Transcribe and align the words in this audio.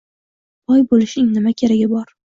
—Boy 0.71 0.81
bo‘lishning 0.93 1.27
nima 1.37 1.55
keragi 1.63 1.91
bor? 1.97 2.13